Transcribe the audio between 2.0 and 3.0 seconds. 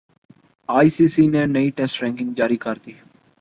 ranking جاری کردی